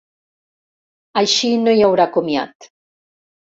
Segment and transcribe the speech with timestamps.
[1.23, 2.71] Així no hi haurà comiat.